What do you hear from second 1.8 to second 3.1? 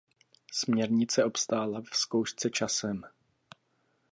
v zkoušce časem.